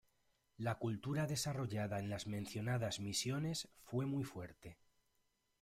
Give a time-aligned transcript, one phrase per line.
[0.57, 4.79] La cultura desarrollada en las mencionadas misiones fue muy fuerte.